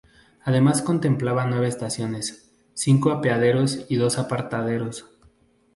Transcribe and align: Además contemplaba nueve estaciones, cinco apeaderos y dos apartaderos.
Además 0.45 0.81
contemplaba 0.81 1.45
nueve 1.45 1.67
estaciones, 1.67 2.49
cinco 2.73 3.11
apeaderos 3.11 3.85
y 3.87 3.97
dos 3.97 4.17
apartaderos. 4.17 5.05